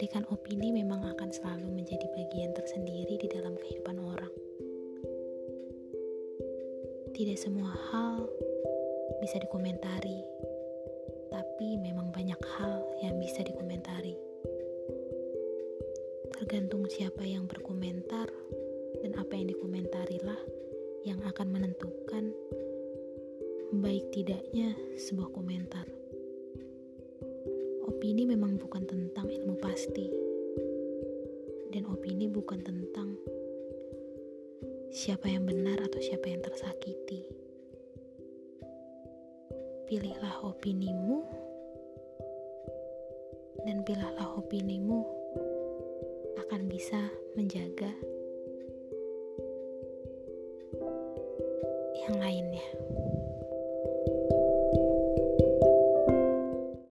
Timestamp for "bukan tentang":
28.56-29.09, 32.28-33.16